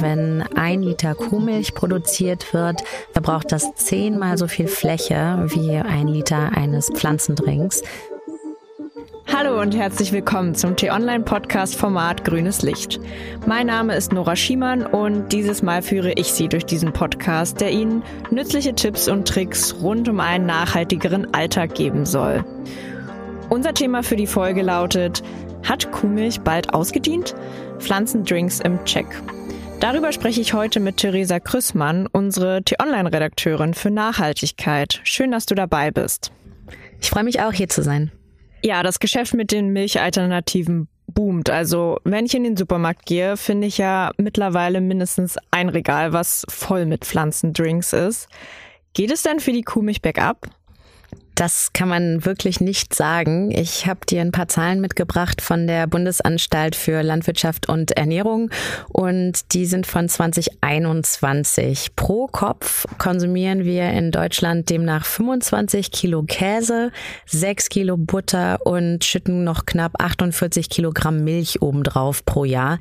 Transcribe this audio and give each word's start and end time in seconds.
wenn 0.00 0.42
ein 0.54 0.82
Liter 0.82 1.14
Kuhmilch 1.14 1.74
produziert 1.74 2.52
wird, 2.52 2.82
verbraucht 3.12 3.52
das 3.52 3.74
zehnmal 3.74 4.38
so 4.38 4.48
viel 4.48 4.68
Fläche 4.68 5.44
wie 5.48 5.76
ein 5.76 6.08
Liter 6.08 6.52
eines 6.56 6.90
Pflanzendrinks. 6.90 7.82
Hallo 9.32 9.60
und 9.60 9.76
herzlich 9.76 10.12
willkommen 10.12 10.54
zum 10.54 10.76
T-Online-Podcast-Format 10.76 12.24
Grünes 12.24 12.62
Licht. 12.62 13.00
Mein 13.46 13.66
Name 13.66 13.96
ist 13.96 14.12
Nora 14.12 14.36
Schiemann 14.36 14.86
und 14.86 15.32
dieses 15.32 15.62
Mal 15.62 15.82
führe 15.82 16.12
ich 16.12 16.32
Sie 16.32 16.48
durch 16.48 16.64
diesen 16.64 16.92
Podcast, 16.92 17.60
der 17.60 17.72
Ihnen 17.72 18.02
nützliche 18.30 18.74
Tipps 18.74 19.08
und 19.08 19.26
Tricks 19.26 19.74
rund 19.82 20.08
um 20.08 20.20
einen 20.20 20.46
nachhaltigeren 20.46 21.34
Alltag 21.34 21.74
geben 21.74 22.06
soll. 22.06 22.44
Unser 23.50 23.74
Thema 23.74 24.02
für 24.02 24.16
die 24.16 24.26
Folge 24.26 24.62
lautet, 24.62 25.22
hat 25.64 25.90
Kuhmilch 25.90 26.40
bald 26.40 26.72
ausgedient? 26.72 27.34
Pflanzendrinks 27.78 28.60
im 28.60 28.84
Check. 28.84 29.06
Darüber 29.80 30.10
spreche 30.10 30.40
ich 30.40 30.54
heute 30.54 30.80
mit 30.80 30.96
Theresa 30.96 31.38
Krüssmann, 31.38 32.06
unsere 32.06 32.62
T-Online-Redakteurin 32.62 33.74
für 33.74 33.90
Nachhaltigkeit. 33.90 35.00
Schön, 35.04 35.30
dass 35.30 35.46
du 35.46 35.54
dabei 35.54 35.90
bist. 35.90 36.32
Ich 37.00 37.10
freue 37.10 37.24
mich 37.24 37.40
auch, 37.40 37.52
hier 37.52 37.68
zu 37.68 37.82
sein. 37.82 38.10
Ja, 38.62 38.82
das 38.82 38.98
Geschäft 38.98 39.34
mit 39.34 39.52
den 39.52 39.68
Milchalternativen 39.72 40.88
boomt. 41.06 41.50
Also, 41.50 41.98
wenn 42.04 42.26
ich 42.26 42.34
in 42.34 42.44
den 42.44 42.56
Supermarkt 42.56 43.06
gehe, 43.06 43.36
finde 43.36 43.66
ich 43.66 43.78
ja 43.78 44.10
mittlerweile 44.16 44.80
mindestens 44.80 45.36
ein 45.50 45.68
Regal, 45.68 46.12
was 46.12 46.46
voll 46.48 46.86
mit 46.86 47.04
Pflanzendrinks 47.04 47.92
ist. 47.92 48.28
Geht 48.94 49.10
es 49.12 49.22
denn 49.22 49.40
für 49.40 49.52
die 49.52 49.62
Kuhmilch 49.62 50.00
bergab? 50.00 50.48
Das 51.36 51.74
kann 51.74 51.90
man 51.90 52.24
wirklich 52.24 52.62
nicht 52.62 52.94
sagen. 52.94 53.50
Ich 53.50 53.86
habe 53.86 54.00
dir 54.08 54.22
ein 54.22 54.32
paar 54.32 54.48
Zahlen 54.48 54.80
mitgebracht 54.80 55.42
von 55.42 55.66
der 55.66 55.86
Bundesanstalt 55.86 56.74
für 56.74 57.02
Landwirtschaft 57.02 57.68
und 57.68 57.90
Ernährung 57.90 58.50
und 58.88 59.52
die 59.52 59.66
sind 59.66 59.86
von 59.86 60.08
2021. 60.08 61.94
Pro 61.94 62.26
Kopf 62.26 62.86
konsumieren 62.96 63.66
wir 63.66 63.90
in 63.90 64.12
Deutschland 64.12 64.70
demnach 64.70 65.04
25 65.04 65.90
Kilo 65.90 66.22
Käse, 66.22 66.90
6 67.26 67.68
Kilo 67.68 67.98
Butter 67.98 68.64
und 68.64 69.04
schütten 69.04 69.44
noch 69.44 69.66
knapp 69.66 70.02
48 70.02 70.70
Kilogramm 70.70 71.22
Milch 71.22 71.60
obendrauf 71.60 72.24
pro 72.24 72.46
Jahr. 72.46 72.78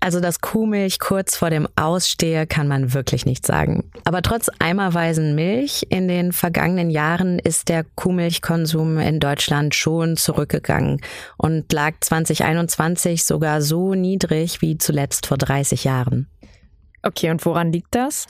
Also 0.00 0.20
das 0.20 0.40
Kuhmilch 0.40 1.00
kurz 1.00 1.36
vor 1.36 1.50
dem 1.50 1.66
Ausstehe 1.74 2.46
kann 2.46 2.68
man 2.68 2.94
wirklich 2.94 3.26
nicht 3.26 3.44
sagen. 3.44 3.90
Aber 4.04 4.22
trotz 4.22 4.48
eimerweisen 4.58 5.34
Milch 5.34 5.86
in 5.90 6.06
den 6.06 6.32
vergangenen 6.32 6.88
Jahren 6.88 7.38
ist 7.38 7.68
der 7.68 7.84
Kuhmilchkonsum 7.96 8.98
in 8.98 9.18
Deutschland 9.18 9.74
schon 9.74 10.16
zurückgegangen 10.16 11.00
und 11.36 11.72
lag 11.72 11.94
2021 12.00 13.24
sogar 13.24 13.60
so 13.60 13.94
niedrig 13.94 14.62
wie 14.62 14.78
zuletzt 14.78 15.26
vor 15.26 15.36
30 15.36 15.84
Jahren. 15.84 16.28
Okay, 17.02 17.30
und 17.30 17.44
woran 17.44 17.72
liegt 17.72 17.94
das? 17.94 18.26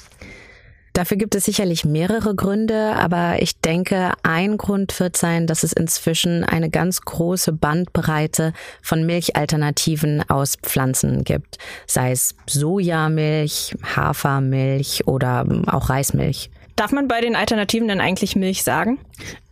Dafür 0.99 1.17
gibt 1.17 1.37
es 1.37 1.45
sicherlich 1.45 1.85
mehrere 1.85 2.35
Gründe, 2.35 2.97
aber 2.97 3.41
ich 3.41 3.61
denke, 3.61 4.15
ein 4.25 4.59
Grund 4.59 4.99
wird 4.99 5.17
sein, 5.17 5.47
dass 5.47 5.63
es 5.63 5.73
inzwischen 5.73 6.43
eine 6.43 6.71
ganz 6.71 7.03
große 7.03 7.53
Bandbreite 7.53 8.53
von 8.83 9.07
Milchalternativen 9.07 10.29
aus 10.29 10.57
Pflanzen 10.61 11.23
gibt, 11.23 11.59
sei 11.87 12.11
es 12.11 12.35
Sojamilch, 12.49 13.77
Hafermilch 13.95 15.07
oder 15.07 15.47
auch 15.69 15.89
Reismilch. 15.89 16.51
Darf 16.75 16.91
man 16.91 17.07
bei 17.07 17.21
den 17.21 17.37
Alternativen 17.37 17.87
denn 17.87 18.01
eigentlich 18.01 18.35
Milch 18.35 18.65
sagen? 18.65 18.99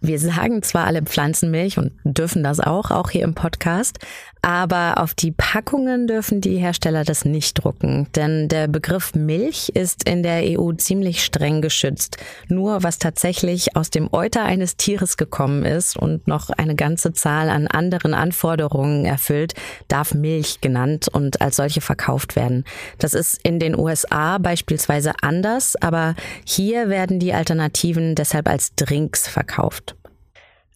Wir 0.01 0.19
sagen 0.19 0.63
zwar 0.63 0.87
alle 0.87 1.03
Pflanzenmilch 1.03 1.79
und 1.79 1.93
dürfen 2.05 2.43
das 2.43 2.59
auch, 2.61 2.91
auch 2.91 3.11
hier 3.11 3.23
im 3.23 3.35
Podcast, 3.35 3.99
aber 4.47 4.99
auf 4.99 5.13
die 5.13 5.33
Packungen 5.33 6.07
dürfen 6.07 6.41
die 6.41 6.57
Hersteller 6.59 7.03
das 7.03 7.25
nicht 7.25 7.55
drucken, 7.55 8.07
denn 8.15 8.47
der 8.47 8.69
Begriff 8.69 9.13
Milch 9.17 9.71
ist 9.71 10.09
in 10.09 10.23
der 10.23 10.57
EU 10.57 10.71
ziemlich 10.75 11.25
streng 11.25 11.63
geschützt. 11.63 12.19
Nur 12.47 12.85
was 12.85 13.01
tatsächlich 13.01 13.75
aus 13.75 13.91
dem 13.91 14.09
Euter 14.13 14.45
eines 14.45 14.77
Tieres 14.77 15.17
gekommen 15.17 15.65
ist 15.65 15.97
und 15.97 16.29
noch 16.29 16.51
eine 16.51 16.77
ganze 16.77 17.13
Zahl 17.13 17.51
an 17.51 17.67
anderen 17.67 18.15
Anforderungen 18.15 19.05
erfüllt, 19.05 19.55
darf 19.89 20.15
Milch 20.15 20.61
genannt 20.61 21.09
und 21.13 21.41
als 21.41 21.57
solche 21.57 21.81
verkauft 21.81 22.37
werden. 22.37 22.63
Das 22.99 23.15
ist 23.15 23.41
in 23.43 23.59
den 23.59 23.77
USA 23.77 24.39
beispielsweise 24.39 25.15
anders, 25.23 25.75
aber 25.75 26.15
hier 26.45 26.89
werden 26.89 27.19
die 27.19 27.35
Alternativen 27.35 28.15
deshalb 28.15 28.49
als 28.49 28.77
Drinks 28.77 29.27
verkauft. 29.27 29.97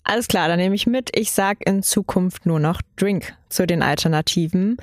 Alles 0.03 0.29
klar, 0.29 0.49
dann 0.49 0.59
nehme 0.59 0.75
ich 0.75 0.87
mit. 0.87 1.11
Ich 1.17 1.33
sage 1.33 1.61
in 1.65 1.83
Zukunft 1.83 2.47
nur 2.47 2.59
noch 2.59 2.81
Drink 2.97 3.35
zu 3.49 3.67
den 3.67 3.83
Alternativen. 3.83 4.77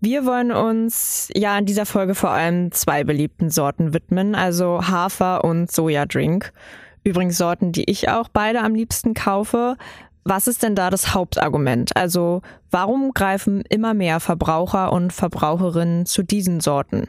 Wir 0.00 0.26
wollen 0.26 0.52
uns 0.52 1.30
ja 1.34 1.56
in 1.56 1.64
dieser 1.64 1.86
Folge 1.86 2.14
vor 2.14 2.30
allem 2.30 2.72
zwei 2.72 3.04
beliebten 3.04 3.48
Sorten 3.48 3.94
widmen, 3.94 4.34
also 4.34 4.86
Hafer 4.86 5.44
und 5.44 5.72
Sojadrink. 5.72 6.52
Übrigens 7.04 7.38
Sorten, 7.38 7.72
die 7.72 7.88
ich 7.90 8.08
auch 8.10 8.28
beide 8.28 8.60
am 8.60 8.74
liebsten 8.74 9.14
kaufe. 9.14 9.76
Was 10.24 10.46
ist 10.46 10.62
denn 10.62 10.74
da 10.74 10.90
das 10.90 11.14
Hauptargument? 11.14 11.96
Also 11.96 12.42
warum 12.70 13.12
greifen 13.12 13.62
immer 13.68 13.94
mehr 13.94 14.20
Verbraucher 14.20 14.92
und 14.92 15.12
Verbraucherinnen 15.12 16.06
zu 16.06 16.22
diesen 16.22 16.60
Sorten? 16.60 17.08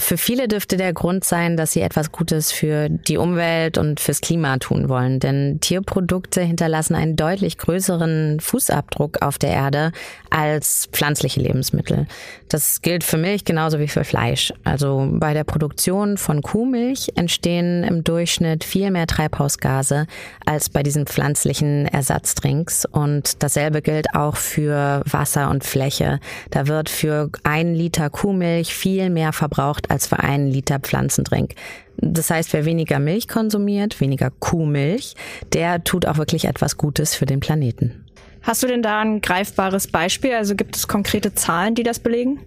Für 0.00 0.16
viele 0.16 0.48
dürfte 0.48 0.76
der 0.78 0.94
Grund 0.94 1.24
sein, 1.24 1.56
dass 1.56 1.72
sie 1.72 1.82
etwas 1.82 2.10
Gutes 2.10 2.52
für 2.52 2.88
die 2.88 3.18
Umwelt 3.18 3.76
und 3.76 4.00
fürs 4.00 4.22
Klima 4.22 4.56
tun 4.56 4.88
wollen. 4.88 5.20
Denn 5.20 5.58
Tierprodukte 5.60 6.40
hinterlassen 6.40 6.94
einen 6.94 7.16
deutlich 7.16 7.58
größeren 7.58 8.40
Fußabdruck 8.40 9.20
auf 9.22 9.38
der 9.38 9.50
Erde 9.50 9.92
als 10.30 10.88
pflanzliche 10.90 11.40
Lebensmittel. 11.40 12.06
Das 12.48 12.80
gilt 12.80 13.04
für 13.04 13.18
Milch 13.18 13.44
genauso 13.44 13.78
wie 13.78 13.88
für 13.88 14.04
Fleisch. 14.04 14.52
Also 14.64 15.08
bei 15.12 15.34
der 15.34 15.44
Produktion 15.44 16.16
von 16.16 16.40
Kuhmilch 16.40 17.12
entstehen 17.16 17.84
im 17.84 18.02
Durchschnitt 18.02 18.64
viel 18.64 18.90
mehr 18.90 19.06
Treibhausgase 19.06 20.06
als 20.46 20.70
bei 20.70 20.82
diesen 20.82 21.06
pflanzlichen 21.06 21.86
Ersatzdrinks. 21.86 22.86
Und 22.86 23.42
dasselbe 23.42 23.82
gilt 23.82 24.14
auch 24.14 24.36
für 24.36 25.02
Wasser 25.04 25.50
und 25.50 25.62
Fläche. 25.62 26.20
Da 26.50 26.66
wird 26.66 26.88
für 26.88 27.28
einen 27.44 27.74
Liter 27.74 28.08
Kuhmilch 28.08 28.74
viel 28.74 29.10
mehr 29.10 29.32
verbraucht 29.32 29.89
als 29.90 30.06
für 30.06 30.20
einen 30.20 30.48
Liter 30.48 30.78
Pflanzendrink. 30.78 31.54
Das 31.96 32.30
heißt, 32.30 32.52
wer 32.52 32.64
weniger 32.64 32.98
Milch 32.98 33.28
konsumiert, 33.28 34.00
weniger 34.00 34.30
Kuhmilch, 34.30 35.14
der 35.52 35.84
tut 35.84 36.06
auch 36.06 36.16
wirklich 36.16 36.46
etwas 36.46 36.76
Gutes 36.76 37.14
für 37.14 37.26
den 37.26 37.40
Planeten. 37.40 38.04
Hast 38.42 38.62
du 38.62 38.66
denn 38.66 38.82
da 38.82 39.00
ein 39.00 39.20
greifbares 39.20 39.88
Beispiel? 39.88 40.32
Also 40.34 40.54
gibt 40.54 40.76
es 40.76 40.88
konkrete 40.88 41.34
Zahlen, 41.34 41.74
die 41.74 41.82
das 41.82 41.98
belegen? 41.98 42.40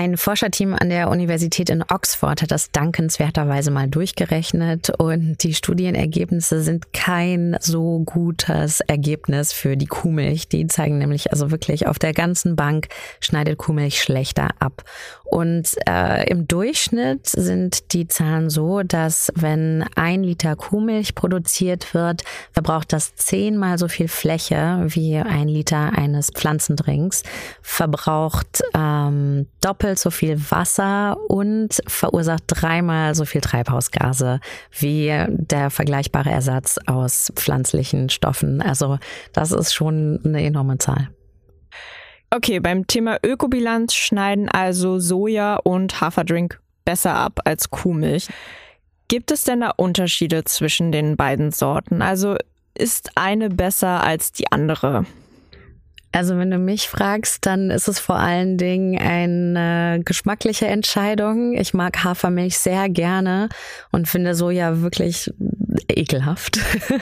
Ein 0.00 0.16
Forscherteam 0.16 0.72
an 0.72 0.88
der 0.88 1.10
Universität 1.10 1.68
in 1.68 1.82
Oxford 1.82 2.40
hat 2.40 2.50
das 2.50 2.70
dankenswerterweise 2.72 3.70
mal 3.70 3.86
durchgerechnet 3.86 4.88
und 4.98 5.42
die 5.42 5.52
Studienergebnisse 5.52 6.62
sind 6.62 6.94
kein 6.94 7.58
so 7.60 7.98
gutes 8.06 8.80
Ergebnis 8.80 9.52
für 9.52 9.76
die 9.76 9.84
Kuhmilch. 9.84 10.48
Die 10.48 10.66
zeigen 10.68 10.96
nämlich 10.96 11.32
also 11.32 11.50
wirklich 11.50 11.86
auf 11.86 11.98
der 11.98 12.14
ganzen 12.14 12.56
Bank 12.56 12.88
schneidet 13.20 13.58
Kuhmilch 13.58 14.00
schlechter 14.00 14.48
ab. 14.58 14.84
Und 15.24 15.76
äh, 15.86 16.28
im 16.30 16.48
Durchschnitt 16.48 17.26
sind 17.26 17.92
die 17.92 18.08
Zahlen 18.08 18.48
so, 18.48 18.82
dass 18.82 19.30
wenn 19.36 19.84
ein 19.96 20.24
Liter 20.24 20.56
Kuhmilch 20.56 21.14
produziert 21.14 21.92
wird, 21.92 22.22
verbraucht 22.52 22.94
das 22.94 23.14
zehnmal 23.16 23.78
so 23.78 23.86
viel 23.86 24.08
Fläche 24.08 24.82
wie 24.86 25.18
ein 25.18 25.46
Liter 25.46 25.92
eines 25.92 26.30
Pflanzendrinks, 26.30 27.22
verbraucht 27.60 28.62
ähm, 28.74 29.46
doppelt 29.60 29.89
so 29.98 30.10
viel 30.10 30.40
Wasser 30.50 31.16
und 31.28 31.80
verursacht 31.86 32.44
dreimal 32.46 33.14
so 33.14 33.24
viel 33.24 33.40
Treibhausgase 33.40 34.40
wie 34.78 35.12
der 35.28 35.70
vergleichbare 35.70 36.30
Ersatz 36.30 36.78
aus 36.86 37.32
pflanzlichen 37.34 38.10
Stoffen. 38.10 38.62
Also 38.62 38.98
das 39.32 39.52
ist 39.52 39.74
schon 39.74 40.20
eine 40.24 40.42
enorme 40.42 40.78
Zahl. 40.78 41.08
Okay, 42.30 42.60
beim 42.60 42.86
Thema 42.86 43.18
Ökobilanz 43.24 43.94
schneiden 43.94 44.48
also 44.48 45.00
Soja 45.00 45.56
und 45.56 46.00
Haferdrink 46.00 46.60
besser 46.84 47.14
ab 47.14 47.40
als 47.44 47.70
Kuhmilch. 47.70 48.28
Gibt 49.08 49.32
es 49.32 49.42
denn 49.42 49.60
da 49.60 49.72
Unterschiede 49.76 50.44
zwischen 50.44 50.92
den 50.92 51.16
beiden 51.16 51.50
Sorten? 51.50 52.02
Also 52.02 52.36
ist 52.78 53.10
eine 53.16 53.50
besser 53.50 54.04
als 54.04 54.30
die 54.30 54.52
andere? 54.52 55.04
Also 56.12 56.36
wenn 56.36 56.50
du 56.50 56.58
mich 56.58 56.88
fragst, 56.88 57.46
dann 57.46 57.70
ist 57.70 57.86
es 57.86 58.00
vor 58.00 58.16
allen 58.16 58.56
Dingen 58.56 58.98
eine 58.98 60.00
geschmackliche 60.04 60.66
Entscheidung. 60.66 61.56
Ich 61.56 61.72
mag 61.72 62.02
Hafermilch 62.02 62.58
sehr 62.58 62.88
gerne 62.88 63.48
und 63.92 64.08
finde 64.08 64.34
Soja 64.34 64.82
wirklich 64.82 65.32
ekelhaft. 65.88 66.58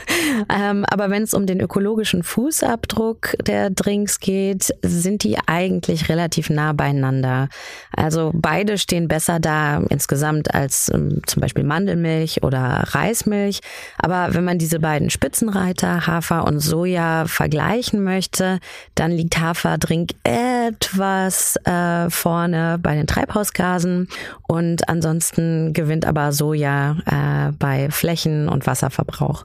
ähm, 0.55 0.85
aber 0.91 1.09
wenn 1.09 1.23
es 1.23 1.33
um 1.33 1.47
den 1.47 1.61
ökologischen 1.61 2.23
Fußabdruck 2.23 3.37
der 3.47 3.71
Drinks 3.71 4.21
geht, 4.21 4.75
sind 4.83 5.25
die 5.25 5.39
eigentlich 5.47 6.11
relativ 6.11 6.51
nah 6.51 6.73
beieinander. 6.75 7.49
Also 7.97 8.31
beide 8.35 8.77
stehen 8.77 9.09
besser 9.09 9.41
da 9.41 9.79
insgesamt 9.89 10.55
als 10.55 10.91
ähm, 10.93 11.23
zum 11.27 11.41
Beispiel 11.41 11.65
Mandelmilch 11.65 12.43
oder 12.43 12.85
Reismilch. 12.89 13.61
Aber 13.99 14.35
wenn 14.35 14.45
man 14.45 14.59
diese 14.59 14.81
beiden 14.81 15.09
Spitzenreiter, 15.09 16.07
Hafer 16.07 16.47
und 16.47 16.61
Soja, 16.61 17.27
vergleichen 17.27 18.03
möchte, 18.03 18.61
Dann 18.99 19.13
liegt 19.13 19.39
Haferdrink 19.39 20.11
etwas 20.25 21.55
äh, 21.65 22.11
vorne 22.11 22.81
bei 22.83 22.97
den 22.97 23.07
Treibhausgasen 23.07 24.09
und 24.49 24.89
ansonsten 24.89 25.73
gewinnt 25.73 26.05
aber 26.05 26.33
Soja 26.33 26.97
äh, 27.07 27.53
bei 27.53 27.93
Flächen- 27.93 28.49
und 28.49 28.67
Wasserverbrauch. 28.67 29.45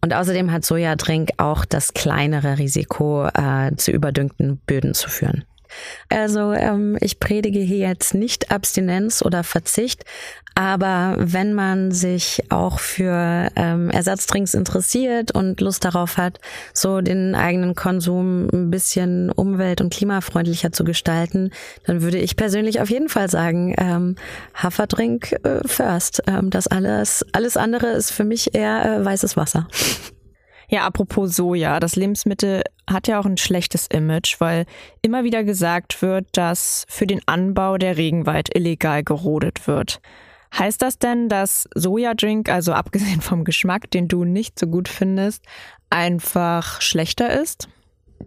Und 0.00 0.14
außerdem 0.14 0.50
hat 0.50 0.64
Sojadrink 0.64 1.30
auch 1.36 1.64
das 1.64 1.94
kleinere 1.94 2.58
Risiko, 2.58 3.26
äh, 3.26 3.76
zu 3.76 3.92
überdüngten 3.92 4.56
Böden 4.66 4.94
zu 4.94 5.08
führen. 5.08 5.44
Also 6.08 6.52
ähm, 6.52 6.96
ich 7.00 7.20
predige 7.20 7.60
hier 7.60 7.88
jetzt 7.88 8.14
nicht 8.14 8.50
Abstinenz 8.50 9.22
oder 9.22 9.44
Verzicht, 9.44 10.04
aber 10.58 11.14
wenn 11.18 11.54
man 11.54 11.92
sich 11.92 12.42
auch 12.48 12.80
für 12.80 13.48
ähm, 13.54 13.90
Ersatzdrinks 13.90 14.54
interessiert 14.54 15.30
und 15.30 15.60
Lust 15.60 15.84
darauf 15.84 16.16
hat, 16.16 16.40
so 16.74 17.00
den 17.00 17.36
eigenen 17.36 17.76
Konsum 17.76 18.48
ein 18.52 18.68
bisschen 18.68 19.30
umwelt- 19.30 19.80
und 19.80 19.92
klimafreundlicher 19.92 20.72
zu 20.72 20.82
gestalten, 20.82 21.52
dann 21.86 22.02
würde 22.02 22.18
ich 22.18 22.34
persönlich 22.34 22.80
auf 22.80 22.90
jeden 22.90 23.08
Fall 23.08 23.30
sagen, 23.30 23.72
ähm, 23.78 24.16
Haferdrink 24.52 25.30
äh, 25.44 25.60
first. 25.64 26.24
Ähm, 26.26 26.50
das 26.50 26.66
alles, 26.66 27.24
alles 27.30 27.56
andere 27.56 27.92
ist 27.92 28.10
für 28.10 28.24
mich 28.24 28.52
eher 28.52 28.84
äh, 28.84 29.04
weißes 29.04 29.36
Wasser. 29.36 29.68
Ja, 30.70 30.84
apropos 30.86 31.34
Soja, 31.34 31.80
das 31.80 31.96
Lebensmittel 31.96 32.62
hat 32.86 33.08
ja 33.08 33.18
auch 33.18 33.24
ein 33.24 33.38
schlechtes 33.38 33.86
Image, 33.86 34.36
weil 34.38 34.66
immer 35.00 35.24
wieder 35.24 35.42
gesagt 35.42 36.02
wird, 36.02 36.26
dass 36.32 36.84
für 36.88 37.06
den 37.06 37.20
Anbau 37.26 37.78
der 37.78 37.96
Regenwald 37.96 38.54
illegal 38.54 39.02
gerodet 39.02 39.66
wird. 39.66 40.00
Heißt 40.56 40.82
das 40.82 40.98
denn, 40.98 41.28
dass 41.28 41.68
Sojadrink, 41.74 42.50
also 42.50 42.72
abgesehen 42.72 43.20
vom 43.20 43.44
Geschmack, 43.44 43.90
den 43.90 44.08
du 44.08 44.24
nicht 44.24 44.58
so 44.58 44.66
gut 44.66 44.88
findest, 44.88 45.42
einfach 45.90 46.80
schlechter 46.82 47.40
ist? 47.40 47.68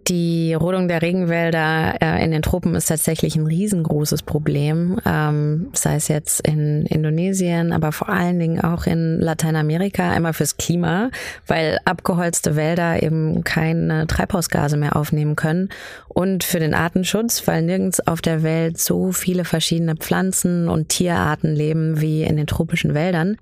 Die 0.08 0.54
Rodung 0.54 0.88
der 0.88 1.02
Regenwälder 1.02 1.96
äh, 2.02 2.24
in 2.24 2.32
den 2.32 2.42
Tropen 2.42 2.76
ist 2.76 2.86
tatsächlich 2.86 3.36
ein 3.36 3.46
riesengroßes 3.46 4.24
Problem, 4.24 5.00
ähm, 5.06 5.70
sei 5.74 5.96
es 5.96 6.08
jetzt 6.08 6.48
in 6.48 6.86
Indonesien, 6.86 7.74
aber 7.74 7.92
vor 7.92 8.08
allen 8.10 8.40
Dingen 8.40 8.62
auch 8.62 8.88
in 8.88 9.20
Lateinamerika, 9.20 10.10
einmal 10.10 10.34
fürs 10.34 10.56
Klima, 10.56 11.12
weil 11.46 11.78
abgeholzte 11.84 12.56
Wälder 12.56 13.04
eben 13.04 13.44
keine 13.44 14.08
Treibhausgase 14.08 14.78
mehr 14.78 14.96
aufnehmen 14.96 15.36
können 15.36 15.70
und 16.08 16.46
für 16.46 16.60
den 16.60 16.74
Artenschutz, 16.74 17.46
weil 17.46 17.62
nirgends 17.62 18.06
auf 18.08 18.22
der 18.22 18.44
Welt 18.44 18.80
so 18.80 19.12
viele 19.12 19.44
verschiedene 19.44 19.98
Pflanzen 19.98 20.70
und 20.70 20.90
Tierarten 20.90 21.54
leben 21.54 22.00
wie 22.00 22.24
in 22.24 22.38
den 22.38 22.48
tropischen 22.48 22.94
Wäldern. 22.94 23.38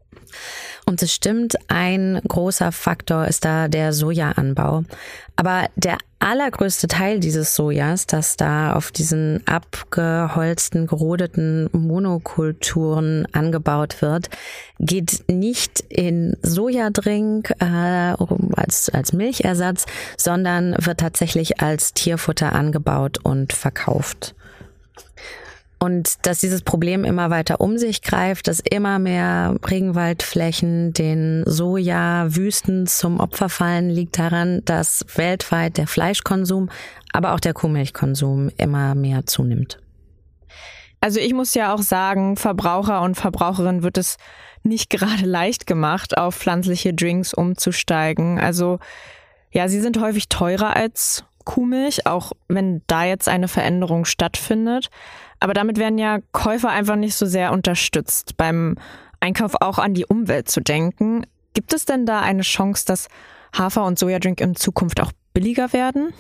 Und 0.90 1.04
es 1.04 1.14
stimmt, 1.14 1.56
ein 1.68 2.20
großer 2.28 2.72
Faktor 2.72 3.28
ist 3.28 3.46
da 3.46 3.68
der 3.68 3.94
Sojaanbau. 3.94 4.86
Aber 5.36 5.68
der 5.76 6.00
allergrößte 6.18 6.88
Teil 6.88 7.20
dieses 7.20 7.54
Sojas, 7.54 8.08
das 8.08 8.38
da 8.38 8.74
auf 8.74 8.92
diesen 8.92 9.46
abgeholzten, 9.46 10.88
gerodeten 10.88 11.70
Monokulturen 11.74 13.28
angebaut 13.34 14.02
wird, 14.02 14.32
geht 14.80 15.26
nicht 15.28 15.80
in 15.90 16.36
Sojadrink 16.42 17.52
äh, 17.60 18.16
als, 18.56 18.90
als 18.90 19.14
Milchersatz, 19.14 19.86
sondern 20.18 20.76
wird 20.80 21.02
tatsächlich 21.02 21.62
als 21.62 21.94
Tierfutter 21.94 22.54
angebaut 22.54 23.20
und 23.22 23.54
verkauft. 23.54 24.34
Und 25.82 26.26
dass 26.28 26.40
dieses 26.40 26.62
Problem 26.62 27.06
immer 27.06 27.30
weiter 27.30 27.62
um 27.62 27.78
sich 27.78 28.02
greift, 28.02 28.50
dass 28.50 28.60
immer 28.60 29.00
mehr 29.00 29.56
Regenwaldflächen 29.66 30.92
den 30.92 31.44
Soja-Wüsten 31.46 32.86
zum 32.86 33.22
Opfer 33.22 33.48
fallen, 33.48 33.90
liegt 33.90 34.20
daran, 34.20 34.62
dass 34.66 35.06
weltweit 35.16 35.78
der 35.78 35.88
Fleischkonsum, 35.88 36.70
aber 37.14 37.34
auch 37.34 37.40
der 37.40 37.54
Kuhmilchkonsum 37.54 38.52
immer 38.58 38.94
mehr 38.94 39.26
zunimmt. 39.26 39.80
Also 41.02 41.22
ich 41.22 41.34
muss 41.34 41.54
ja 41.54 41.74
auch 41.74 41.82
sagen, 41.82 42.36
Verbraucher 42.36 43.02
und 43.02 43.16
Verbraucherinnen 43.16 43.84
wird 43.84 43.98
es 43.98 44.18
nicht 44.64 44.90
gerade 44.90 45.26
leicht 45.26 45.66
gemacht, 45.66 46.18
auf 46.18 46.36
pflanzliche 46.36 46.94
Drinks 46.94 47.34
umzusteigen. 47.34 48.38
Also 48.38 48.80
ja, 49.52 49.70
sie 49.70 49.80
sind 49.80 50.00
häufig 50.02 50.28
teurer 50.28 50.76
als 50.76 51.24
Kuhmilch, 51.46 52.06
auch 52.06 52.34
wenn 52.50 52.82
da 52.88 53.06
jetzt 53.06 53.30
eine 53.30 53.48
Veränderung 53.48 54.04
stattfindet. 54.04 54.90
Aber 55.40 55.54
damit 55.54 55.78
werden 55.78 55.98
ja 55.98 56.20
Käufer 56.32 56.70
einfach 56.70 56.96
nicht 56.96 57.16
so 57.16 57.26
sehr 57.26 57.52
unterstützt, 57.52 58.38
beim 58.38 58.76
Einkauf 59.20 59.54
auch 59.62 59.80
an 59.80 59.94
die 59.94 60.06
Umwelt 60.06 60.50
zu 60.50 60.62
denken. 60.62 61.26
Gibt 61.54 61.74
es 61.74 61.86
denn 61.86 62.06
da 62.06 62.22
eine 62.22 62.42
Chance, 62.42 62.86
dass 62.86 63.08
Hafer- 63.58 63.86
und 63.86 63.98
Sojadrink 63.98 64.42
in 64.42 64.56
Zukunft 64.56 65.02
auch 65.02 65.12
billiger 65.34 65.74
werden? 65.74 66.14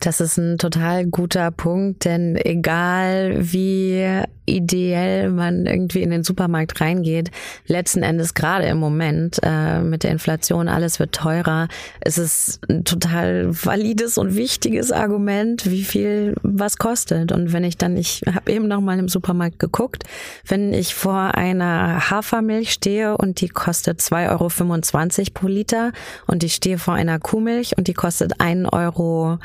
Das 0.00 0.20
ist 0.20 0.36
ein 0.36 0.58
total 0.58 1.06
guter 1.06 1.52
Punkt, 1.52 2.04
denn 2.04 2.36
egal 2.36 3.36
wie 3.38 4.22
ideell 4.46 5.30
man 5.30 5.66
irgendwie 5.66 6.02
in 6.02 6.10
den 6.10 6.24
Supermarkt 6.24 6.80
reingeht, 6.80 7.30
letzten 7.66 8.02
Endes 8.02 8.34
gerade 8.34 8.66
im 8.66 8.78
Moment 8.78 9.38
äh, 9.42 9.80
mit 9.80 10.02
der 10.02 10.10
Inflation, 10.10 10.68
alles 10.68 10.98
wird 10.98 11.12
teurer, 11.12 11.68
ist 12.04 12.18
es 12.18 12.60
ein 12.68 12.84
total 12.84 13.50
valides 13.50 14.18
und 14.18 14.34
wichtiges 14.34 14.90
Argument, 14.90 15.70
wie 15.70 15.84
viel 15.84 16.34
was 16.42 16.78
kostet. 16.78 17.32
Und 17.32 17.52
wenn 17.52 17.64
ich 17.64 17.76
dann, 17.76 17.96
ich 17.96 18.22
habe 18.32 18.52
eben 18.52 18.68
noch 18.68 18.80
mal 18.80 18.98
im 18.98 19.08
Supermarkt 19.08 19.58
geguckt, 19.58 20.04
wenn 20.46 20.72
ich 20.72 20.94
vor 20.94 21.36
einer 21.36 22.10
Hafermilch 22.10 22.72
stehe 22.72 23.16
und 23.16 23.40
die 23.40 23.48
kostet 23.48 24.00
2,25 24.00 25.18
Euro 25.18 25.30
pro 25.34 25.46
Liter 25.46 25.92
und 26.26 26.42
ich 26.42 26.54
stehe 26.54 26.78
vor 26.78 26.94
einer 26.94 27.18
Kuhmilch 27.18 27.76
und 27.78 27.88
die 27.88 27.94
kostet 27.94 28.40
1 28.40 28.72
Euro 28.72 29.38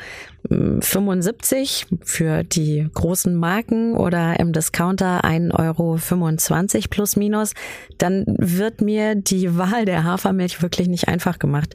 75 0.48 1.86
für 2.02 2.42
die 2.42 2.88
großen 2.94 3.34
Marken 3.34 3.94
oder 3.94 4.40
im 4.40 4.52
Discounter 4.88 5.24
1,25 5.24 6.74
Euro 6.76 6.88
plus 6.90 7.16
minus, 7.16 7.52
dann 7.98 8.24
wird 8.26 8.80
mir 8.80 9.14
die 9.14 9.56
Wahl 9.58 9.84
der 9.84 10.04
Hafermilch 10.04 10.62
wirklich 10.62 10.88
nicht 10.88 11.08
einfach 11.08 11.38
gemacht. 11.38 11.74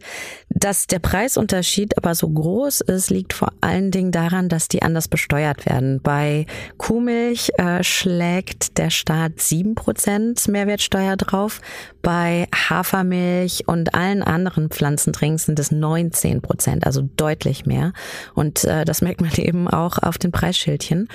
Dass 0.49 0.87
der 0.87 0.99
Preisunterschied 0.99 1.97
aber 1.97 2.15
so 2.15 2.29
groß 2.29 2.81
ist, 2.81 3.09
liegt 3.09 3.33
vor 3.33 3.51
allen 3.61 3.91
Dingen 3.91 4.11
daran, 4.11 4.49
dass 4.49 4.67
die 4.67 4.81
anders 4.81 5.07
besteuert 5.07 5.65
werden. 5.65 5.99
Bei 6.01 6.45
Kuhmilch 6.77 7.51
äh, 7.57 7.83
schlägt 7.83 8.77
der 8.77 8.89
Staat 8.89 9.33
7% 9.37 10.49
Mehrwertsteuer 10.49 11.17
drauf, 11.17 11.61
bei 12.01 12.47
Hafermilch 12.53 13.67
und 13.67 13.95
allen 13.95 14.23
anderen 14.23 14.69
Pflanzendrinks 14.69 15.45
sind 15.45 15.57
es 15.57 15.71
19% 15.71 16.83
also 16.83 17.01
deutlich 17.15 17.65
mehr. 17.65 17.93
Und 18.35 18.65
äh, 18.65 18.85
das 18.85 19.01
merkt 19.01 19.21
man 19.21 19.31
eben 19.37 19.67
auch 19.67 19.97
auf 19.99 20.17
den 20.17 20.31
Preisschildchen. 20.31 21.07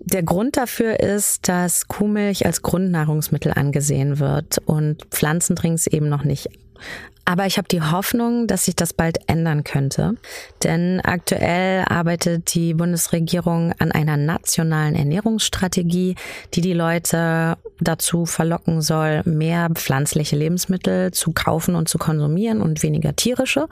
Der 0.00 0.22
Grund 0.22 0.56
dafür 0.56 1.00
ist, 1.00 1.33
dass 1.42 1.88
Kuhmilch 1.88 2.46
als 2.46 2.62
Grundnahrungsmittel 2.62 3.52
angesehen 3.52 4.18
wird 4.18 4.58
und 4.66 5.04
Pflanzendrinks 5.10 5.86
eben 5.86 6.08
noch 6.08 6.24
nicht. 6.24 6.48
Aber 7.26 7.46
ich 7.46 7.56
habe 7.56 7.68
die 7.68 7.80
Hoffnung, 7.80 8.46
dass 8.46 8.66
sich 8.66 8.76
das 8.76 8.92
bald 8.92 9.18
ändern 9.28 9.64
könnte. 9.64 10.16
Denn 10.62 11.00
aktuell 11.02 11.84
arbeitet 11.88 12.54
die 12.54 12.74
Bundesregierung 12.74 13.72
an 13.78 13.92
einer 13.92 14.18
nationalen 14.18 14.94
Ernährungsstrategie, 14.94 16.16
die 16.52 16.60
die 16.60 16.74
Leute 16.74 17.56
dazu 17.80 18.26
verlocken 18.26 18.82
soll, 18.82 19.22
mehr 19.24 19.70
pflanzliche 19.72 20.36
Lebensmittel 20.36 21.12
zu 21.12 21.32
kaufen 21.32 21.76
und 21.76 21.88
zu 21.88 21.96
konsumieren 21.96 22.60
und 22.60 22.82
weniger 22.82 23.16
tierische. 23.16 23.68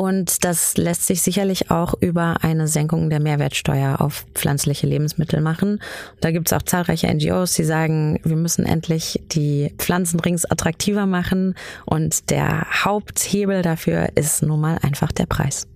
Und 0.00 0.44
das 0.44 0.76
lässt 0.76 1.06
sich 1.06 1.22
sicherlich 1.22 1.72
auch 1.72 1.92
über 1.98 2.36
eine 2.42 2.68
Senkung 2.68 3.10
der 3.10 3.18
Mehrwertsteuer 3.18 4.00
auf 4.00 4.26
pflanzliche 4.32 4.86
Lebensmittel 4.86 5.40
machen. 5.40 5.82
Da 6.20 6.30
gibt 6.30 6.46
es 6.46 6.52
auch 6.52 6.62
zahlreiche 6.62 7.12
NGOs, 7.12 7.54
die 7.54 7.64
sagen, 7.64 8.20
wir 8.22 8.36
müssen 8.36 8.64
endlich 8.64 9.20
die 9.26 9.74
Pflanzendrinks 9.76 10.44
attraktiver 10.44 11.06
machen. 11.06 11.56
Und 11.84 12.30
der 12.30 12.68
Haupthebel 12.84 13.62
dafür 13.62 14.10
ist 14.14 14.44
nun 14.44 14.60
mal 14.60 14.78
einfach 14.82 15.10
der 15.10 15.26
Preis. 15.26 15.66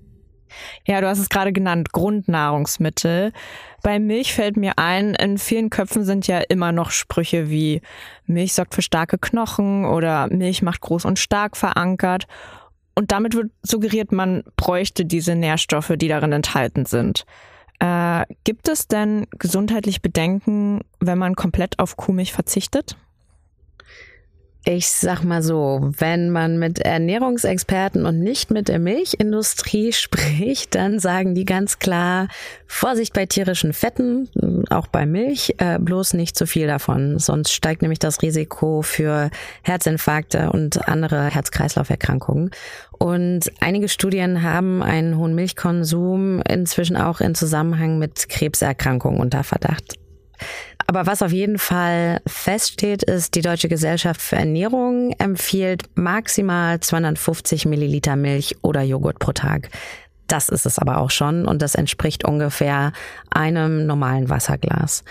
Ja, 0.86 1.00
du 1.00 1.08
hast 1.08 1.18
es 1.18 1.28
gerade 1.28 1.52
genannt, 1.52 1.90
Grundnahrungsmittel. 1.90 3.32
Bei 3.82 3.98
Milch 3.98 4.34
fällt 4.34 4.56
mir 4.56 4.78
ein, 4.78 5.14
in 5.14 5.38
vielen 5.38 5.68
Köpfen 5.68 6.04
sind 6.04 6.28
ja 6.28 6.38
immer 6.48 6.70
noch 6.70 6.92
Sprüche 6.92 7.50
wie 7.50 7.80
Milch 8.26 8.52
sorgt 8.52 8.76
für 8.76 8.82
starke 8.82 9.18
Knochen 9.18 9.84
oder 9.84 10.28
Milch 10.28 10.62
macht 10.62 10.80
groß 10.80 11.06
und 11.06 11.18
stark 11.18 11.56
verankert. 11.56 12.28
Und 12.94 13.12
damit 13.12 13.34
wird 13.34 13.50
suggeriert, 13.62 14.12
man 14.12 14.44
bräuchte 14.56 15.04
diese 15.04 15.34
Nährstoffe, 15.34 15.92
die 15.96 16.08
darin 16.08 16.32
enthalten 16.32 16.84
sind. 16.84 17.24
Äh, 17.78 18.26
gibt 18.44 18.68
es 18.68 18.86
denn 18.86 19.26
gesundheitlich 19.38 20.02
Bedenken, 20.02 20.82
wenn 21.00 21.18
man 21.18 21.34
komplett 21.34 21.78
auf 21.78 21.96
Kuhmilch 21.96 22.32
verzichtet? 22.32 22.96
Ich 24.64 24.90
sag 24.90 25.24
mal 25.24 25.42
so, 25.42 25.80
wenn 25.98 26.30
man 26.30 26.56
mit 26.56 26.78
Ernährungsexperten 26.78 28.06
und 28.06 28.20
nicht 28.20 28.52
mit 28.52 28.68
der 28.68 28.78
Milchindustrie 28.78 29.92
spricht, 29.92 30.76
dann 30.76 31.00
sagen 31.00 31.34
die 31.34 31.44
ganz 31.44 31.80
klar, 31.80 32.28
Vorsicht 32.68 33.12
bei 33.12 33.26
tierischen 33.26 33.72
Fetten, 33.72 34.28
auch 34.70 34.86
bei 34.86 35.04
Milch, 35.04 35.56
äh, 35.58 35.80
bloß 35.80 36.14
nicht 36.14 36.36
zu 36.36 36.46
viel 36.46 36.68
davon, 36.68 37.18
sonst 37.18 37.52
steigt 37.52 37.82
nämlich 37.82 37.98
das 37.98 38.22
Risiko 38.22 38.82
für 38.82 39.30
Herzinfarkte 39.62 40.50
und 40.52 40.88
andere 40.88 41.30
Herz-Kreislauf-Erkrankungen. 41.30 42.52
Und 42.98 43.50
einige 43.58 43.88
Studien 43.88 44.44
haben 44.44 44.80
einen 44.80 45.16
hohen 45.16 45.34
Milchkonsum 45.34 46.40
inzwischen 46.48 46.96
auch 46.96 47.20
in 47.20 47.34
Zusammenhang 47.34 47.98
mit 47.98 48.28
Krebserkrankungen 48.28 49.20
unter 49.20 49.42
Verdacht. 49.42 49.98
Aber 50.94 51.06
was 51.06 51.22
auf 51.22 51.32
jeden 51.32 51.56
Fall 51.56 52.20
feststeht, 52.26 53.02
ist, 53.02 53.34
die 53.34 53.40
Deutsche 53.40 53.70
Gesellschaft 53.70 54.20
für 54.20 54.36
Ernährung 54.36 55.14
empfiehlt 55.16 55.84
maximal 55.94 56.80
250 56.80 57.64
Milliliter 57.64 58.14
Milch 58.14 58.56
oder 58.60 58.82
Joghurt 58.82 59.18
pro 59.18 59.32
Tag. 59.32 59.70
Das 60.32 60.48
ist 60.48 60.64
es 60.64 60.78
aber 60.78 60.96
auch 60.96 61.10
schon 61.10 61.46
und 61.46 61.60
das 61.60 61.74
entspricht 61.74 62.24
ungefähr 62.24 62.92
einem 63.28 63.84
normalen 63.84 64.30
Wasserglas. 64.30 65.04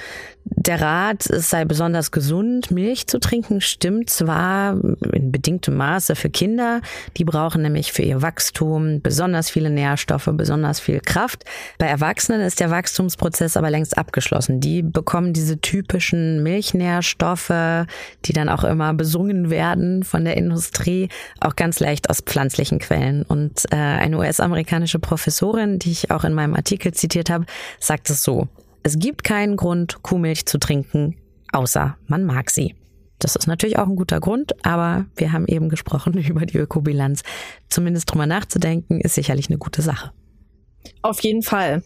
Der 0.43 0.81
Rat, 0.81 1.27
es 1.29 1.51
sei 1.51 1.65
besonders 1.65 2.11
gesund, 2.11 2.71
Milch 2.71 3.05
zu 3.05 3.19
trinken, 3.19 3.61
stimmt 3.61 4.09
zwar 4.09 4.73
in 5.13 5.31
bedingtem 5.31 5.77
Maße 5.77 6.15
für 6.15 6.31
Kinder. 6.31 6.81
Die 7.17 7.23
brauchen 7.23 7.61
nämlich 7.61 7.91
für 7.91 8.01
ihr 8.01 8.23
Wachstum 8.23 9.01
besonders 9.01 9.51
viele 9.51 9.69
Nährstoffe, 9.69 10.29
besonders 10.33 10.79
viel 10.79 10.99
Kraft. 10.99 11.45
Bei 11.77 11.85
Erwachsenen 11.85 12.41
ist 12.41 12.59
der 12.59 12.71
Wachstumsprozess 12.71 13.55
aber 13.55 13.69
längst 13.69 13.97
abgeschlossen. 13.97 14.59
Die 14.59 14.81
bekommen 14.81 15.31
diese 15.31 15.61
typischen 15.61 16.41
Milchnährstoffe, 16.41 17.85
die 18.25 18.33
dann 18.33 18.49
auch 18.49 18.63
immer 18.63 18.95
besungen 18.95 19.51
werden 19.51 20.03
von 20.03 20.25
der 20.25 20.37
Industrie, 20.37 21.09
auch 21.39 21.55
ganz 21.55 21.79
leicht 21.79 22.09
aus 22.09 22.21
pflanzlichen 22.21 22.79
Quellen. 22.79 23.21
Und 23.23 23.65
äh, 23.71 23.75
eine 23.75 24.17
US-amerikanische 24.17 24.99
Professorin, 25.11 25.77
die 25.77 25.91
ich 25.91 26.09
auch 26.09 26.23
in 26.23 26.33
meinem 26.33 26.55
Artikel 26.55 26.93
zitiert 26.93 27.29
habe, 27.29 27.45
sagt 27.81 28.09
es 28.09 28.23
so. 28.23 28.47
Es 28.81 28.97
gibt 28.97 29.25
keinen 29.25 29.57
Grund, 29.57 30.01
Kuhmilch 30.03 30.45
zu 30.45 30.57
trinken, 30.57 31.17
außer 31.51 31.97
man 32.07 32.23
mag 32.23 32.49
sie. 32.49 32.75
Das 33.19 33.35
ist 33.35 33.45
natürlich 33.45 33.77
auch 33.77 33.89
ein 33.89 33.97
guter 33.97 34.21
Grund, 34.21 34.53
aber 34.65 35.07
wir 35.17 35.33
haben 35.33 35.47
eben 35.47 35.67
gesprochen 35.67 36.13
über 36.29 36.45
die 36.45 36.59
Ökobilanz. 36.59 37.23
Zumindest 37.67 38.09
drüber 38.09 38.25
nachzudenken, 38.25 39.01
ist 39.01 39.15
sicherlich 39.15 39.49
eine 39.49 39.57
gute 39.57 39.81
Sache. 39.81 40.13
Auf 41.01 41.19
jeden 41.19 41.43
Fall. 41.43 41.83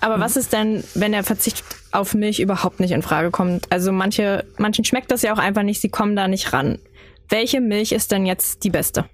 Aber 0.00 0.18
was 0.18 0.36
ist 0.36 0.52
denn, 0.52 0.82
wenn 0.94 1.12
der 1.12 1.22
Verzicht 1.22 1.64
auf 1.92 2.14
Milch 2.14 2.40
überhaupt 2.40 2.80
nicht 2.80 2.90
in 2.90 3.02
Frage 3.02 3.30
kommt? 3.30 3.70
Also 3.70 3.92
manche, 3.92 4.44
manchen 4.58 4.84
schmeckt 4.84 5.12
das 5.12 5.22
ja 5.22 5.32
auch 5.32 5.38
einfach 5.38 5.62
nicht, 5.62 5.80
sie 5.80 5.88
kommen 5.88 6.16
da 6.16 6.26
nicht 6.26 6.52
ran. 6.52 6.80
Welche 7.28 7.60
Milch 7.60 7.92
ist 7.92 8.10
denn 8.10 8.26
jetzt 8.26 8.64
die 8.64 8.70
beste? 8.70 9.04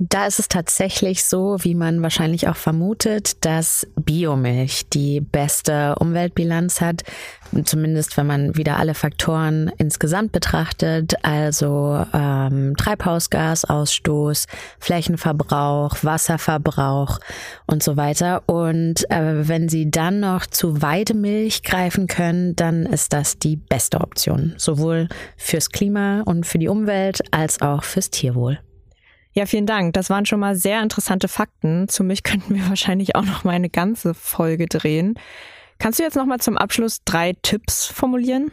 Da 0.00 0.26
ist 0.26 0.40
es 0.40 0.48
tatsächlich 0.48 1.24
so, 1.24 1.56
wie 1.60 1.76
man 1.76 2.02
wahrscheinlich 2.02 2.48
auch 2.48 2.56
vermutet, 2.56 3.44
dass 3.44 3.86
Biomilch 3.94 4.88
die 4.92 5.20
beste 5.20 5.94
Umweltbilanz 6.00 6.80
hat. 6.80 7.02
Zumindest 7.64 8.16
wenn 8.16 8.26
man 8.26 8.56
wieder 8.56 8.78
alle 8.78 8.94
Faktoren 8.94 9.70
insgesamt 9.78 10.32
betrachtet, 10.32 11.14
also 11.22 12.04
ähm, 12.12 12.74
Treibhausgasausstoß, 12.76 14.46
Flächenverbrauch, 14.80 16.02
Wasserverbrauch 16.02 17.20
und 17.66 17.84
so 17.84 17.96
weiter. 17.96 18.42
Und 18.46 19.08
äh, 19.12 19.48
wenn 19.48 19.68
Sie 19.68 19.92
dann 19.92 20.18
noch 20.18 20.46
zu 20.46 20.82
Weidemilch 20.82 21.62
greifen 21.62 22.08
können, 22.08 22.56
dann 22.56 22.84
ist 22.84 23.12
das 23.12 23.38
die 23.38 23.54
beste 23.54 24.00
Option, 24.00 24.54
sowohl 24.56 25.08
fürs 25.36 25.70
Klima 25.70 26.22
und 26.22 26.46
für 26.46 26.58
die 26.58 26.68
Umwelt 26.68 27.22
als 27.30 27.62
auch 27.62 27.84
fürs 27.84 28.10
Tierwohl. 28.10 28.58
Ja, 29.34 29.46
vielen 29.46 29.66
Dank. 29.66 29.94
Das 29.94 30.10
waren 30.10 30.26
schon 30.26 30.38
mal 30.38 30.54
sehr 30.54 30.80
interessante 30.80 31.26
Fakten. 31.26 31.88
Zu 31.88 32.04
mich 32.04 32.22
könnten 32.24 32.54
wir 32.54 32.68
wahrscheinlich 32.68 33.16
auch 33.16 33.24
noch 33.24 33.44
mal 33.44 33.52
eine 33.52 33.68
ganze 33.68 34.14
Folge 34.14 34.66
drehen. 34.66 35.18
Kannst 35.78 35.98
du 35.98 36.04
jetzt 36.04 36.16
noch 36.16 36.24
mal 36.24 36.38
zum 36.38 36.56
Abschluss 36.56 37.00
drei 37.04 37.34
Tipps 37.42 37.84
formulieren? 37.84 38.52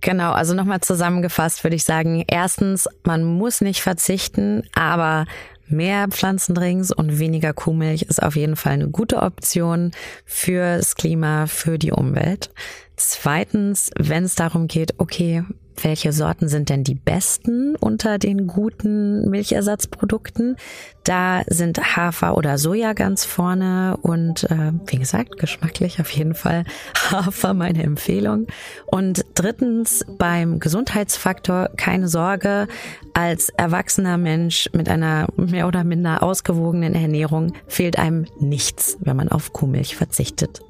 Genau, 0.00 0.30
also 0.32 0.54
nochmal 0.54 0.80
zusammengefasst 0.80 1.64
würde 1.64 1.74
ich 1.74 1.84
sagen, 1.84 2.22
erstens, 2.28 2.86
man 3.04 3.24
muss 3.24 3.60
nicht 3.62 3.80
verzichten, 3.80 4.62
aber 4.74 5.24
mehr 5.66 6.06
Pflanzendrinks 6.08 6.92
und 6.92 7.18
weniger 7.18 7.52
Kuhmilch 7.52 8.02
ist 8.02 8.22
auf 8.22 8.36
jeden 8.36 8.54
Fall 8.54 8.74
eine 8.74 8.90
gute 8.90 9.22
Option 9.22 9.90
fürs 10.24 10.94
Klima, 10.94 11.46
für 11.46 11.78
die 11.78 11.92
Umwelt. 11.92 12.50
Zweitens, 12.96 13.90
wenn 13.98 14.24
es 14.24 14.34
darum 14.36 14.68
geht, 14.68 14.94
okay, 14.98 15.42
welche 15.82 16.12
Sorten 16.12 16.48
sind 16.48 16.68
denn 16.68 16.84
die 16.84 16.94
besten 16.94 17.76
unter 17.76 18.18
den 18.18 18.46
guten 18.46 19.28
Milchersatzprodukten? 19.28 20.56
Da 21.04 21.42
sind 21.46 21.96
Hafer 21.96 22.36
oder 22.36 22.58
Soja 22.58 22.92
ganz 22.92 23.24
vorne 23.24 23.96
und 24.02 24.44
äh, 24.44 24.72
wie 24.86 24.98
gesagt, 24.98 25.38
geschmacklich 25.38 26.00
auf 26.00 26.10
jeden 26.10 26.34
Fall 26.34 26.64
Hafer 27.10 27.54
meine 27.54 27.82
Empfehlung. 27.82 28.46
Und 28.86 29.24
drittens 29.34 30.04
beim 30.18 30.60
Gesundheitsfaktor 30.60 31.70
keine 31.76 32.08
Sorge, 32.08 32.68
als 33.14 33.48
erwachsener 33.50 34.18
Mensch 34.18 34.68
mit 34.72 34.88
einer 34.88 35.28
mehr 35.36 35.66
oder 35.66 35.84
minder 35.84 36.22
ausgewogenen 36.22 36.94
Ernährung 36.94 37.52
fehlt 37.66 37.98
einem 37.98 38.26
nichts, 38.38 38.98
wenn 39.00 39.16
man 39.16 39.28
auf 39.28 39.52
Kuhmilch 39.52 39.96
verzichtet. 39.96 40.60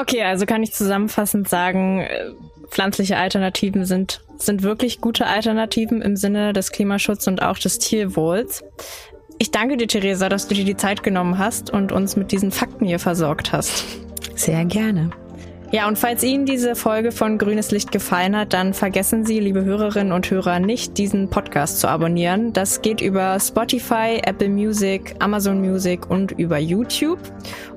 Okay, 0.00 0.22
also 0.22 0.46
kann 0.46 0.62
ich 0.62 0.72
zusammenfassend 0.72 1.48
sagen, 1.48 2.00
äh, 2.00 2.30
pflanzliche 2.70 3.18
Alternativen 3.18 3.84
sind, 3.84 4.22
sind 4.38 4.62
wirklich 4.62 5.00
gute 5.00 5.26
Alternativen 5.26 6.00
im 6.00 6.16
Sinne 6.16 6.54
des 6.54 6.72
Klimaschutzes 6.72 7.28
und 7.28 7.42
auch 7.42 7.58
des 7.58 7.78
Tierwohls. 7.78 8.64
Ich 9.38 9.50
danke 9.50 9.76
dir, 9.76 9.88
Theresa, 9.88 10.28
dass 10.28 10.48
du 10.48 10.54
dir 10.54 10.64
die 10.64 10.76
Zeit 10.76 11.02
genommen 11.02 11.38
hast 11.38 11.70
und 11.70 11.92
uns 11.92 12.16
mit 12.16 12.32
diesen 12.32 12.50
Fakten 12.50 12.86
hier 12.86 12.98
versorgt 12.98 13.52
hast. 13.52 13.84
Sehr 14.36 14.64
gerne. 14.64 15.10
Ja, 15.72 15.86
und 15.86 15.98
falls 15.98 16.24
Ihnen 16.24 16.46
diese 16.46 16.74
Folge 16.74 17.12
von 17.12 17.38
Grünes 17.38 17.70
Licht 17.70 17.92
gefallen 17.92 18.36
hat, 18.36 18.54
dann 18.54 18.74
vergessen 18.74 19.24
Sie, 19.24 19.38
liebe 19.38 19.64
Hörerinnen 19.64 20.12
und 20.12 20.28
Hörer, 20.28 20.58
nicht, 20.58 20.98
diesen 20.98 21.30
Podcast 21.30 21.78
zu 21.78 21.86
abonnieren. 21.86 22.52
Das 22.52 22.82
geht 22.82 23.00
über 23.00 23.38
Spotify, 23.38 24.20
Apple 24.24 24.48
Music, 24.48 25.14
Amazon 25.20 25.60
Music 25.60 26.10
und 26.10 26.32
über 26.32 26.58
YouTube. 26.58 27.20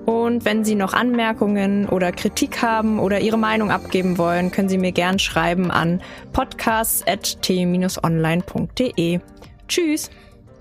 Und 0.08 0.44
wenn 0.44 0.66
Sie 0.66 0.74
noch 0.74 0.94
Anmerkungen 0.94 1.88
oder 1.88 2.12
Kritik 2.12 2.64
haben 2.64 3.00
oder 3.00 3.20
Ihre 3.20 3.38
Meinung 3.38 3.70
abgeben 3.70 4.18
wollen, 4.18 4.50
können 4.50 4.70
Sie 4.70 4.80
mir 4.80 4.92
gern 4.92 5.20
schreiben 5.20 5.70
an 5.70 6.02
podcasts.t-online.de. 6.34 9.20
Tschüss. 9.68 10.10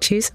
Tschüss. 0.00 0.34